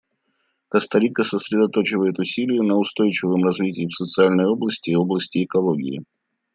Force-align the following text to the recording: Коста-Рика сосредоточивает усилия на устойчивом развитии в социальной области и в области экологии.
Коста-Рика 0.69 1.23
сосредоточивает 1.23 2.17
усилия 2.17 2.63
на 2.63 2.75
устойчивом 2.75 3.43
развитии 3.43 3.85
в 3.85 3.93
социальной 3.95 4.47
области 4.47 4.89
и 4.89 4.95
в 4.95 5.01
области 5.01 5.43
экологии. 5.43 6.03